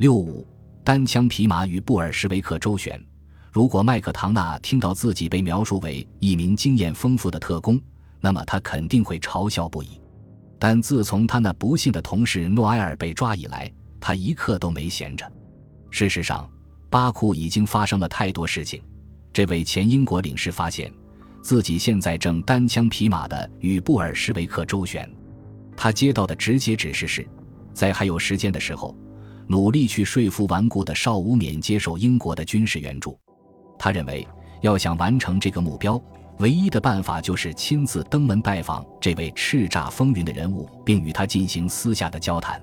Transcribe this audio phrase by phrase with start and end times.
[0.00, 0.46] 六五
[0.82, 2.98] 单枪匹马与布尔什维克周旋。
[3.52, 7.78] 如果麦克唐纳听到自己被描述为一名经验丰富的特工，
[8.18, 10.00] 那么他肯定会嘲笑不已。
[10.58, 15.30] 但自从他那不幸的同事诺埃尔被抓以来，他一刻都没闲着。
[15.90, 16.48] 事实上，
[16.88, 18.82] 巴库已经发生了太多事情。
[19.34, 20.90] 这位前英国领事发现
[21.42, 25.06] 自己现在正单枪匹马的与布尔什维克周旋。
[25.76, 27.28] 他接到的直接指示是，
[27.74, 28.96] 在还有时间的时候，
[29.50, 33.18] 努力去说服顽固的邵武冕接受英国的军事援助。
[33.76, 34.24] 他认为，
[34.60, 36.00] 要想完成这个目标，
[36.38, 42.62] 唯一的办法就是亲自登门拜访这位叱咤风云的人物，并与他进行私下的交谈。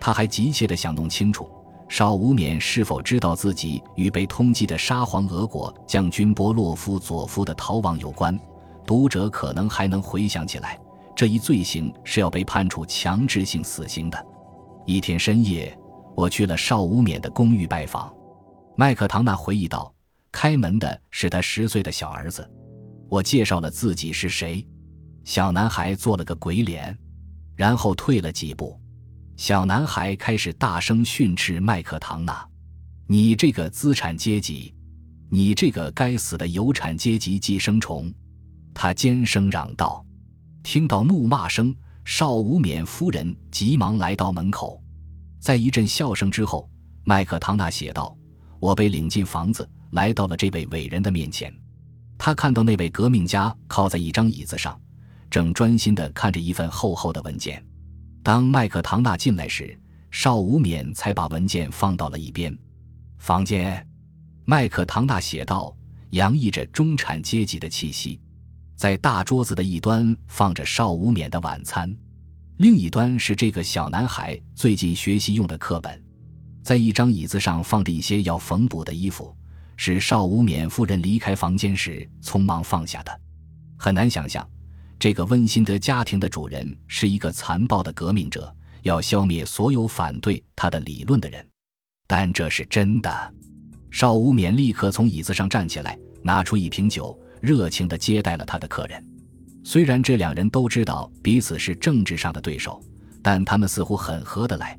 [0.00, 1.48] 他还急切地想弄清楚，
[1.88, 8.36] 邵武冕是否知道自己与被通缉的沙皇俄国将军波洛夫佐夫的逃亡有关。
[8.84, 10.76] 读者可能还能回想起来。
[11.14, 14.26] 这一罪行是要被判处强制性死刑的。
[14.84, 15.76] 一天深夜，
[16.16, 18.12] 我去了邵无冕的公寓拜访。
[18.74, 19.94] 麦克唐纳回忆道
[20.32, 22.50] ：“开门的是他十岁的小儿子。”
[23.08, 24.66] 我介绍了自己是谁。
[25.24, 26.96] 小男孩做了个鬼脸，
[27.54, 28.80] 然后退了几步。
[29.36, 32.44] 小男孩开始大声训斥麦克唐纳
[33.06, 34.74] ：“你这个资产阶级，
[35.28, 38.12] 你这个该死的有产阶级寄生虫！”
[38.72, 40.04] 他尖声嚷道。
[40.62, 44.82] 听到怒骂声，邵无冕夫人急忙来到门口。
[45.38, 46.68] 在一阵笑声之后，
[47.04, 48.16] 麦克唐纳写道
[48.58, 51.54] ：“我被领进房子，来到了这位伟人的面前。
[52.18, 54.80] 他看到那位革命家靠在一张椅子上，
[55.30, 57.64] 正专心地看着一份厚厚的文件。
[58.22, 59.78] 当麦克唐纳进来时，
[60.10, 62.56] 邵无冕才把文件放到了一边。
[63.18, 63.86] 房间，
[64.44, 65.76] 麦克唐纳写道，
[66.10, 68.20] 洋溢着中产阶级的气息。”
[68.76, 71.96] 在大桌子的一端放着邵无冕的晚餐，
[72.58, 76.02] 另一端是这个小男孩最近学习用的课本。
[76.62, 79.36] 在一张椅子上放着一些要缝补的衣服，
[79.76, 83.20] 是邵无冕夫人离开房间时匆忙放下的。
[83.76, 84.48] 很难想象，
[84.98, 88.50] 这个温馨的家庭的主人是一个残暴的革命者，
[88.80, 91.46] 要消灭所有反对他的理论的人。
[92.06, 93.34] 但这是真的。
[93.90, 97.16] 邵无冕立刻从椅子上站起来，拿出一瓶酒。
[97.42, 99.06] 热情地接待了他的客人。
[99.68, 102.80] 虽然这两人都知道彼此是政治上的对手，
[103.20, 104.78] 但他们似乎很合得来。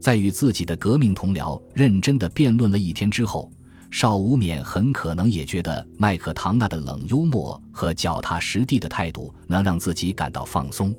[0.00, 3.50] 在与自己的革命同僚认真地辩论了一天之后，
[3.90, 10.94] 邵无冕很可能也觉得麦克唐纳的冷幽默和脚踏实地的态度能让自己感到放松。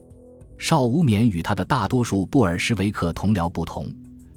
[0.57, 3.89] 邵无冕与他的大多数布尔什维克同僚不同，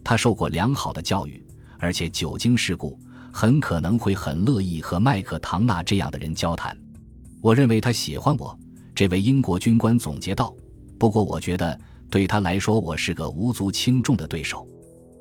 [0.05, 1.45] 他受过良好的教育，
[1.81, 2.97] 而且久经世故。
[3.33, 6.79] 很可能会很乐意和麦克唐纳这样的人交谈。
[7.41, 8.57] 我认为他喜欢我。
[8.95, 10.55] 这位英国军官总结道。
[10.99, 11.79] 不过，我觉得
[12.09, 14.67] 对他来说，我是个无足轻重的对手。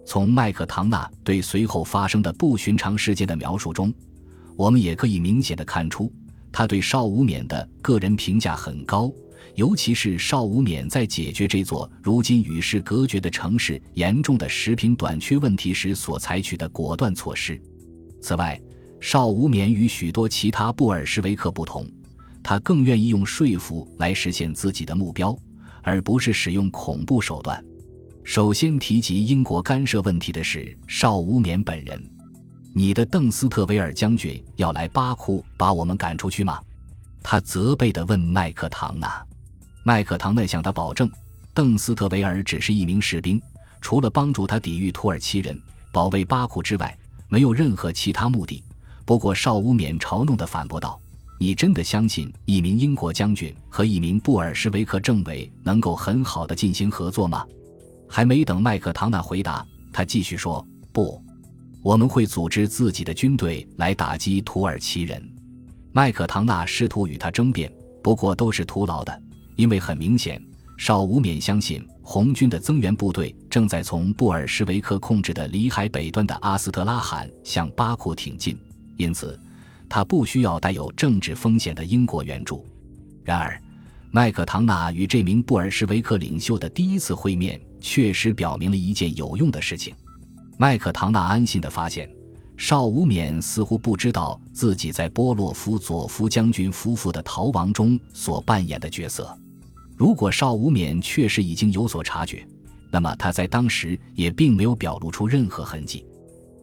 [0.06, 3.92] 从麦克唐纳对随后发生的不寻常事件的描述中，
[4.56, 6.12] 我们也可以明显的看出，
[6.52, 9.12] 他对邵无冕的个人评价很高，
[9.56, 17.60] 尤其是邵无冕在解决这座如今与世隔绝的城市严重的食品短缺问题时所采取的果断措施。
[18.22, 18.62] 此外，
[19.00, 21.90] 邵无冕与许多其他布尔什维克不同，
[22.44, 25.36] 他更愿意用说服来实现自己的目标，
[25.82, 27.64] 而不是使用恐怖手段。
[28.24, 32.02] 首先提及英国干涉问题的是邵无冕本人。
[32.74, 36.60] 你的邓斯特维尔将军要来巴库把我们赶出去吗？
[37.22, 39.26] 他责备地问麦克唐纳。
[39.84, 41.10] 麦克唐纳向他保证，
[41.54, 43.42] 邓斯特维尔只是一名士兵，
[43.80, 45.60] 除了帮助他抵御土耳其人、
[45.92, 46.98] 保卫巴库之外。
[47.30, 48.64] 没有任何其他目的。
[49.06, 51.02] 不过，邵无冕嘲弄地反驳道
[51.44, 57.46] ：“你真的相信一名英国将军和一名布尔什维克政委能够很好的进行合作吗？”
[58.08, 61.22] 还没等麦克唐纳回答，他继续说：“不，
[61.82, 65.22] 我们会组织自己的军队来打击土耳其人。”
[65.92, 67.70] 麦克唐纳试图与他争辩，
[68.02, 69.22] 不过都是徒劳的，
[69.58, 70.42] 因为很明显，
[70.78, 71.86] 少无冕相信。
[72.02, 78.58] 红军的增援部队正在从布尔什维克控制的里海北端的阿斯特拉罕向巴库挺进，
[78.96, 79.38] 因此
[79.94, 82.66] 他不需要带有政治风险的英国援助。
[83.24, 83.62] 然而，
[84.10, 89.94] 麦克唐纳与这名布尔什维克领袖的第一次会面确实表明了一件有用的事情。
[90.58, 92.10] 麦克唐纳安心地发现，
[92.58, 99.38] 邵无冕似乎不知道自己在波洛夫佐夫将军夫妇的逃亡中所扮演的角色。
[99.96, 102.44] 如果邵无冕确实已经有所察觉，
[102.90, 106.04] 那么他在当时也并没有表露出任何痕迹。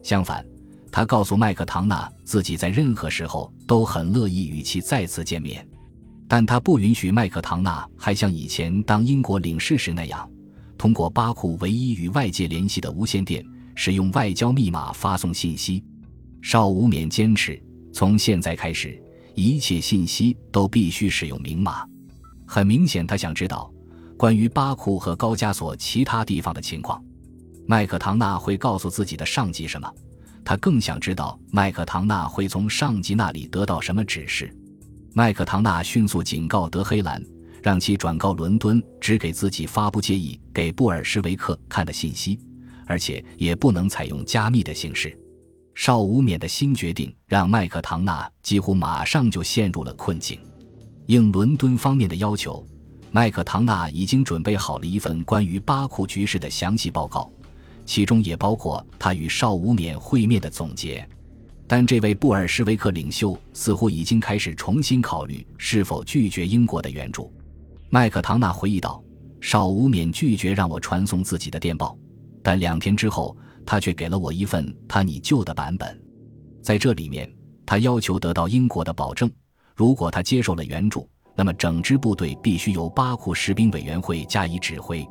[0.03, 0.45] 相反，
[0.91, 5.65] 他告诉麦克唐纳自己在任何时候都很乐意与其再次见面，
[6.27, 10.29] 但他不允许麦克唐纳还像以前当英国领事时那样，
[10.77, 15.81] 通过巴库唯一与外界联系的无线电，使用外交密码发送信息。
[16.41, 17.61] 邵武冕坚持，
[17.93, 19.01] 从现在开始，
[19.33, 21.85] 一切信息都必须使用明码。
[22.45, 23.71] 很明显，他想知道
[24.17, 27.01] 关于巴库和高加索其他地方的情况。
[27.65, 29.89] 麦克唐纳会告诉自己的上级什么？
[30.43, 34.53] 他更想知道麦克唐纳会从上级那里得到什么指示。
[35.13, 37.21] 麦克唐纳迅速警告德黑兰，
[37.61, 42.39] 让其转告伦敦，只给自己发布介意给布尔什维克看的信息，
[42.85, 45.17] 而且也不能采用加密的形式。
[45.75, 50.39] 邵无冕的新决定让麦克唐纳几乎马上就陷入了困境。
[51.07, 52.65] 应伦敦方面的要求，
[53.11, 57.31] 麦克唐纳已经准备好了一份关于巴库局势的详细报告，
[57.85, 61.07] 其中也包括他与邵武冕会面的总结。
[61.67, 67.31] 但这位布尔什维克领袖似乎已经开始重新考虑是否拒绝英国的援助。
[67.89, 69.03] 麦克唐纳回忆道
[69.39, 71.97] ：“邵武冕拒绝让我传送自己的电报，
[72.41, 75.97] 但两天之后。”他却给了我一份他拟旧的版本，
[76.63, 77.31] 在这里面，
[77.63, 79.31] 他要求得到英国的保证：
[79.75, 85.07] 如果他接受了援助，那么整支部队必须由巴库士兵委员会加以指挥。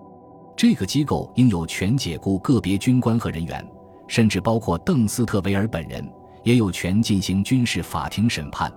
[0.61, 3.67] 这个机构应有权解雇个别军官和人员，
[4.07, 6.07] 甚至包括邓斯特维尔本人，
[6.45, 8.71] 也有权进行军事法庭审判。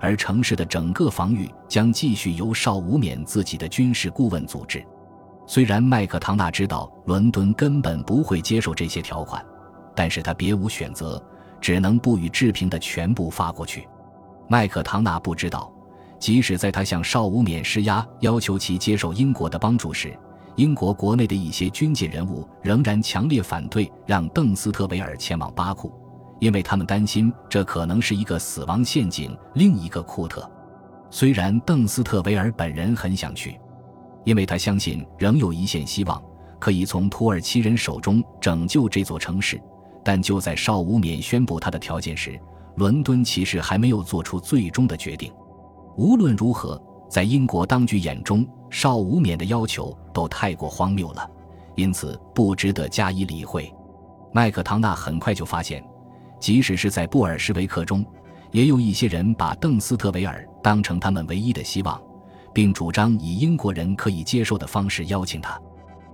[0.00, 4.82] 而城市的整个防御将继续由邵武冕自己的军事顾问组织。
[5.46, 9.44] 虽然麦克唐纳知道伦敦根本不会接受这些条款，
[9.94, 11.22] 但是他别无选择，
[11.60, 13.86] 只能不予置评的全部发过去。
[14.48, 15.70] 麦克唐纳不知道，
[16.18, 20.18] 即使在他向邵武冕施压，要求其接受英国的帮助时，
[20.56, 25.92] 英国国内的一些军界人物仍然强烈反对让邓斯特维尔前往巴库，
[26.40, 29.36] 因为他们担心这可能是一个死亡陷阱。
[29.54, 30.50] 另一个库特，
[31.10, 33.58] 虽然邓斯特维尔本人很想去。
[34.24, 36.20] 因为他相信仍有一线希望，
[36.58, 39.60] 可以从土耳其人手中拯救这座城市，
[40.04, 42.36] 但就在邵无冕宣布他的条件时，
[42.74, 45.32] 伦敦其实还没有做出最终的决定。
[45.96, 51.30] 无论如何，在英国当局眼中，邵武冕的要求都太过荒谬了，
[51.74, 53.72] 因此不值得加以理会。
[54.32, 55.82] 麦克唐纳很快就发现，
[56.40, 58.04] 即使是在布尔什维克中，
[58.50, 62.00] 也有一些人把邓斯特维尔当成他们唯一的希望。
[62.52, 65.60] 并主张以英国人可以接受的方式邀请他，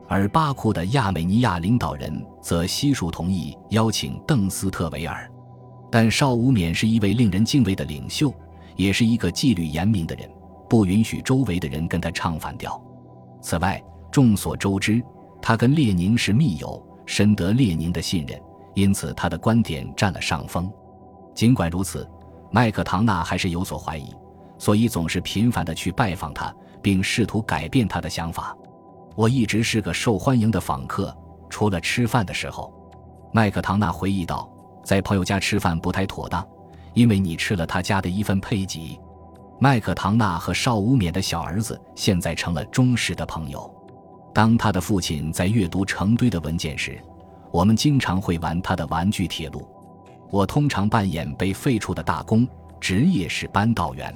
[0.08, 5.30] 而巴库的亚美尼亚领导人则悉数同意邀请邓斯特维尔。
[5.88, 8.34] 但邵武冕是一位令人敬畏的领袖，
[8.74, 10.28] 也是一个纪律严明的人，
[10.72, 12.82] 不允许周围的人跟他唱反调。
[13.42, 13.78] 此外，
[14.10, 15.02] 众所周知，
[15.42, 18.40] 他跟列宁是密友，深得列宁的信任，
[18.72, 20.72] 因此他的观点占了上风。
[21.34, 22.08] 尽管如此，
[22.50, 24.14] 麦克唐纳还是有所怀疑。
[24.56, 28.56] 所以总是频繁地去拜访他，并试图改变他的想法。
[29.14, 31.14] 我一直是个受欢迎的访客，
[31.50, 32.72] 除了吃饭的时候。
[33.30, 34.50] 麦克唐纳回忆道
[34.82, 36.42] ：“在朋友家吃饭不太妥当，
[36.94, 38.98] 因为你吃了他家的一份配给。”
[39.62, 43.72] 麦克唐纳和邵武冕的小儿子现在成了忠实的朋友。
[44.34, 47.00] 当他的父亲在阅读成堆的文件时，
[47.52, 49.64] 我们经常会玩他的玩具铁路。
[50.32, 52.44] 我通常扮演被废除的大工，
[52.80, 54.12] 职业是扳道员。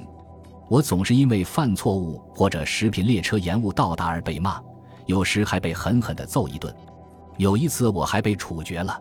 [0.67, 4.61] 我总是因为犯错误或者食品列车延误到达而被骂，
[5.05, 6.75] 有时还被狠狠地揍一顿。
[7.37, 8.99] 有一次我还被处决了。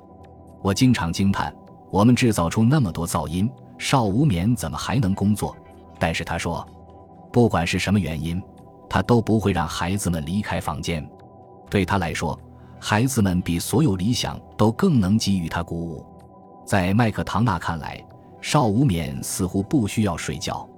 [0.62, 1.52] 我经常惊叹：
[1.90, 5.56] 我们制造出那么多噪音，邵无眠怎么还能工作？
[5.98, 6.67] 但是他说，
[7.32, 8.43] 不管是什么原因，
[8.88, 11.06] 他都不会让孩子们离开房间。
[11.69, 12.38] 对他来说，
[12.81, 16.05] 孩子们比所有理想都更能给予他鼓舞。
[16.65, 18.05] 在麦克唐纳看来，
[18.41, 20.69] 邵无眠似乎不需要睡觉。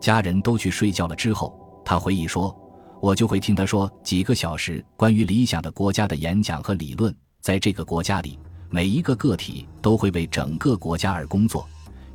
[0.00, 2.54] 家人都去睡觉了之后，他回忆说
[3.00, 7.14] ：“我就会听他说几个小时关于理想的国家的演讲和理论。
[7.40, 8.38] 在这个国家里，
[8.70, 11.66] 每一个个体都会为整个国家而工作，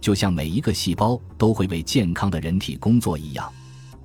[0.04, 3.50] 就像每一个细胞都会为健康的人体工作一样。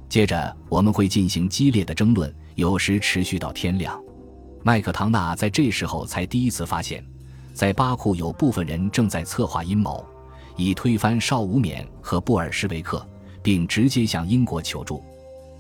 [0.09, 4.01] 接着，我们会进行激烈的争论，有时持续到天亮。”
[4.63, 7.05] 麦克唐纳在这时候才第一次发现，
[7.53, 10.07] 在巴库有部分人正在策划阴谋，
[10.57, 13.05] 以推翻邵武冕和布尔什维克。
[13.41, 15.03] 并直接向英国求助。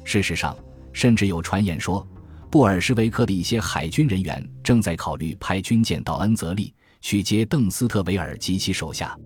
[0.04, 0.54] 事实上，
[0.92, 2.06] 甚至有传言说，
[2.50, 9.16] 布尔什维克的一些海军人员正在考虑派军舰到恩泽利去接邓斯特维尔及其手下。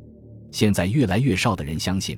[0.53, 2.17] 现在，越来越少的人相信，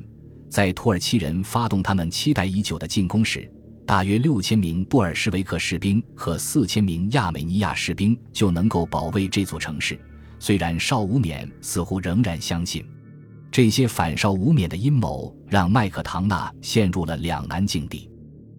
[0.50, 3.48] 在土耳其人发动他们期待已久的进攻时，
[3.86, 9.96] 大约六千名布尔什维克士兵和四千名亚美尼亚士兵就能够保卫这座城市。
[10.40, 12.84] 虽然邵无冕似乎仍然相信。
[13.52, 18.10] 这些反邵无冕的阴谋让麦克唐纳陷入了两难境地。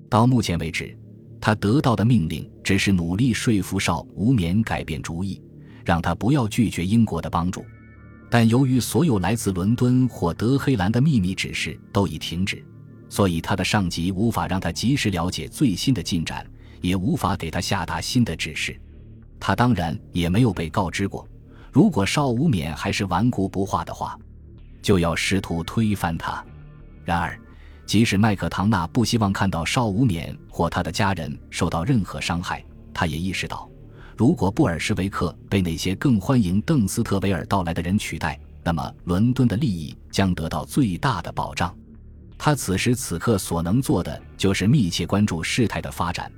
[0.10, 0.98] 到目前为止，
[1.42, 5.42] 他得到的命令只是努力说服邵无冕改变主意，
[5.84, 7.66] 让他不要拒绝英国的帮助。
[8.30, 12.64] 但由于所有来自伦敦或德黑兰的秘密指示都已停止，
[13.08, 16.46] 所以他的上级无法让他及时了解最新的进展，
[16.82, 18.80] 也无法给他下达新的指示。
[19.40, 21.28] 他当然也没有被告知过，
[21.72, 24.18] 如果邵无冕还是顽固不化的话，
[24.82, 26.44] 就要试图推翻他。
[27.04, 27.40] 然而，
[27.86, 33.70] 即使麦克唐纳不希望看到邵无冕或他的家人受到任何伤害，他也意识到。
[34.18, 41.76] 如果布尔什维克被那些更欢迎邓斯特维尔到来的人取代，那么伦敦的利益将得到最大的保障。
[42.38, 46.32] 他此时此刻所能做的就是密切关注事态的发展，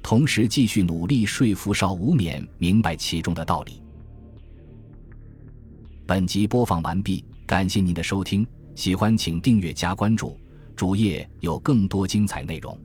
[0.00, 3.82] 同时继续努力说服邵无冕明白其中的道理。
[6.06, 10.38] 本集播放完毕，感谢您的收听，喜欢请订阅加关注，
[10.76, 12.78] 主页有更多精彩内容。